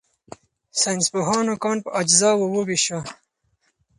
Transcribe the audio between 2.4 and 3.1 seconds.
وویشو.